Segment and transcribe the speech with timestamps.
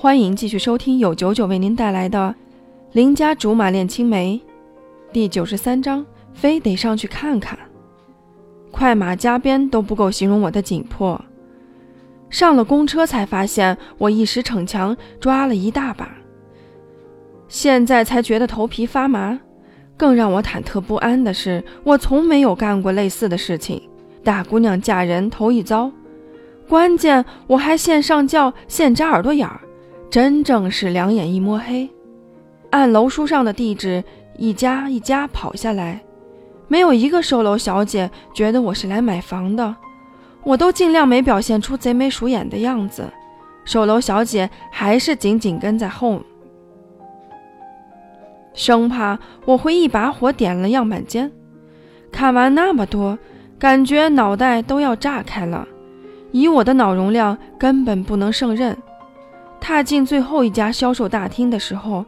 [0.00, 2.32] 欢迎继续收听由九九为您带来的
[2.92, 4.40] 《邻家竹马恋青梅》
[5.12, 7.58] 第九十三章，非得上去看看。
[8.70, 11.20] 快马加鞭都不够形容我的紧迫。
[12.30, 16.08] 上了公车才发现，我一时逞强抓了一大把，
[17.48, 19.36] 现在才觉得头皮发麻。
[19.96, 23.82] 更让我忐忑不安的是，我从没有干过类似的事情，
[24.22, 25.90] 大姑娘嫁人头一遭，
[26.68, 29.60] 关键我还现上轿现扎耳朵眼儿，
[30.10, 31.88] 真正是两眼一摸黑。
[32.70, 34.02] 按楼书上的地址
[34.36, 36.00] 一家一家跑下来，
[36.66, 39.74] 没有一个售楼小姐觉得我是来买房的，
[40.44, 43.04] 我都尽量没表现出贼眉鼠眼的样子，
[43.64, 46.22] 售楼小姐还是紧紧跟在后。
[48.54, 51.30] 生怕我会一把火点了样板间。
[52.10, 53.18] 看完那么多，
[53.58, 55.68] 感觉脑袋都要炸开了。
[56.32, 58.76] 以我的脑容量，根本不能胜任。
[59.60, 62.04] 踏进最后一家销售大厅的时候，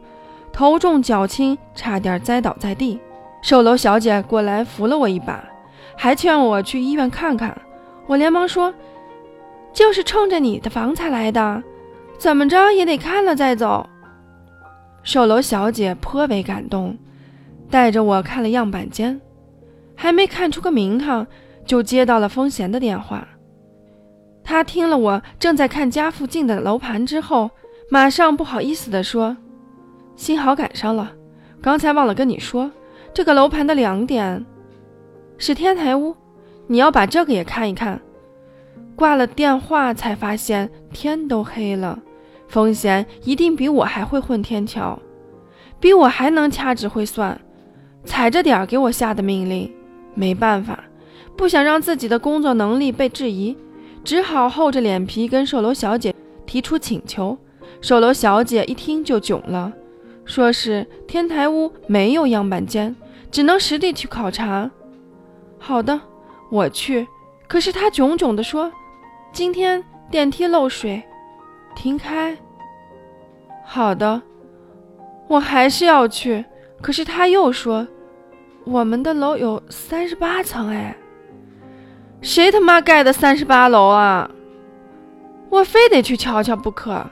[0.51, 2.99] 头重脚轻，差点栽倒在地。
[3.41, 5.43] 售楼小姐过来扶了我一把，
[5.95, 7.55] 还劝我去医院看看。
[8.07, 8.73] 我连忙说
[9.73, 11.63] ：“就是冲着你的房才来的，
[12.17, 13.87] 怎么着也得看了再走。”
[15.03, 16.97] 售楼小姐颇为感动，
[17.69, 19.19] 带着我看了样板间，
[19.95, 21.25] 还没看出个名堂，
[21.65, 23.27] 就接到了风贤的电话。
[24.51, 27.49] 他听了我正在看家附近的楼盘之后，
[27.89, 29.37] 马上不好意思地说
[30.17, 31.13] ：“幸好赶上了，
[31.61, 32.69] 刚才忘了跟你说，
[33.13, 34.45] 这个楼盘的两点
[35.37, 36.13] 是天台屋，
[36.67, 37.97] 你要把这个也看一看。”
[38.93, 41.97] 挂了电话才发现天都黑了。
[42.49, 44.99] 风贤一定比我还会混天桥，
[45.79, 47.39] 比我还能掐指会算，
[48.03, 49.73] 踩着点儿给我下的命令。
[50.13, 50.83] 没办法，
[51.37, 53.55] 不想让自己的工作能力被质疑，
[54.03, 56.13] 只好厚着脸皮跟售楼小姐
[56.45, 57.37] 提出请求。
[57.79, 59.71] 售楼小姐一听就囧了，
[60.25, 62.95] 说是天台屋没有样板间，
[63.31, 64.69] 只能实地去考察。
[65.57, 65.99] 好的，
[66.49, 67.07] 我去。
[67.47, 68.71] 可是她囧囧地说，
[69.31, 71.01] 今天电梯漏水。
[71.73, 72.37] 停开。
[73.63, 74.21] 好的，
[75.29, 76.43] 我还是要去。
[76.81, 77.87] 可是他又说，
[78.65, 80.95] 我们的楼有三十八层，哎，
[82.21, 84.29] 谁他妈盖的三十八楼啊？
[85.49, 87.03] 我非得去瞧瞧不可。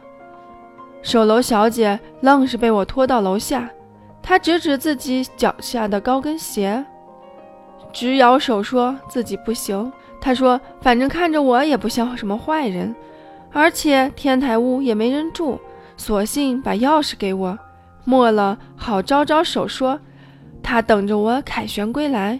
[1.02, 3.68] 守楼小姐愣是被我拖到楼下，
[4.22, 6.86] 她指指自己脚下的高跟鞋，
[7.92, 9.92] 直摇手说自己不行。
[10.22, 12.96] 她说，反正看着我也不像什么坏人。
[13.52, 15.60] 而且天台屋也没人住，
[15.98, 17.58] 索性把钥匙给我，
[18.06, 20.00] 末了好招招手说，
[20.62, 22.40] 他等着我凯旋归来。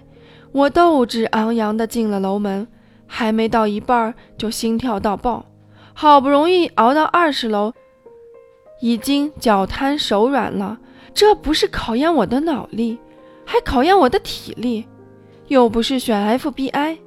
[0.52, 2.68] 我斗志昂扬地进了楼门，
[3.06, 5.46] 还没到一半就心跳到爆，
[5.94, 7.74] 好不容易熬到二十楼，
[8.82, 10.80] 已经脚瘫手软了。
[11.14, 12.98] 这不是考验我的脑力，
[13.46, 14.88] 还考验我的体力，
[15.48, 16.98] 又不是选 FBI，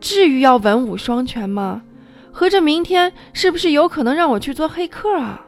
[0.00, 1.82] 至于要文武双全吗？
[2.30, 5.46] 合着明天是不是有可能让我去做黑客啊？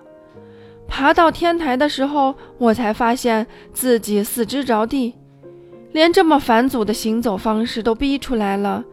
[0.89, 5.15] 爬到天台的时候，我才发现自己四肢着地，
[5.93, 8.85] 连这么返祖的行走方式都逼出来了。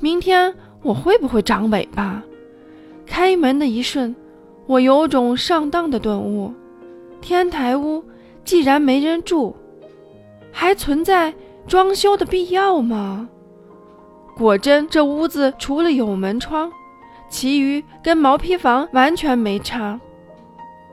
[0.00, 2.22] 明天我会不会长尾巴？
[3.06, 4.14] 开门的一瞬，
[4.66, 6.52] 我有种上当的顿悟：
[7.20, 8.02] 天台屋
[8.44, 9.54] 既然没人住，
[10.52, 11.32] 还存在
[11.66, 13.28] 装修的必要吗？
[14.36, 16.70] 果真，这屋子除了有门窗。
[17.28, 19.98] 其余跟毛坯房完全没差，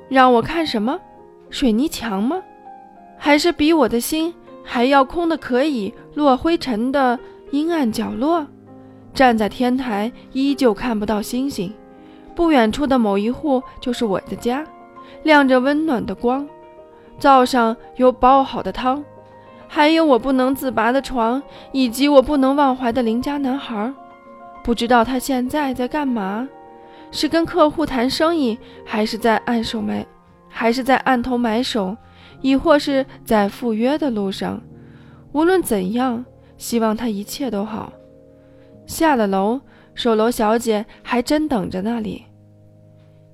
[0.09, 0.99] 让我看什么？
[1.51, 2.41] 水泥墙吗？
[3.17, 4.33] 还是比我的心
[4.63, 7.19] 还要空的可以落灰尘的
[7.51, 8.45] 阴暗角落？
[9.13, 11.71] 站在天台依旧看不到星星，
[12.33, 14.65] 不远处的某一户就是我的家，
[15.21, 16.47] 亮着温暖的光，
[17.19, 19.03] 灶上有煲好的汤，
[19.67, 21.41] 还有我不能自拔的床，
[21.71, 23.93] 以及我不能忘怀的邻家男孩。
[24.63, 26.47] 不知道他现在在干嘛，
[27.11, 30.03] 是跟客户谈生意，还是在暗手买，
[30.49, 31.95] 还是在暗头买手，
[32.41, 34.61] 亦或是在赴约的路上。
[35.31, 36.23] 无论怎样，
[36.57, 37.91] 希望他一切都好。
[38.85, 39.59] 下了楼，
[39.93, 42.23] 售楼小姐还真等着那里。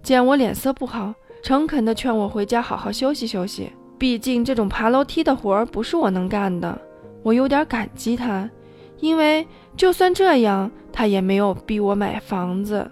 [0.01, 1.13] 见我脸色不好，
[1.43, 3.71] 诚恳地劝我回家好好休息休息。
[3.97, 6.79] 毕竟这种爬楼梯的活儿不是我能干的。
[7.21, 8.49] 我有点感激他，
[8.99, 9.45] 因为
[9.75, 10.71] 就算这样。
[10.91, 12.89] 他也没有逼我买房子。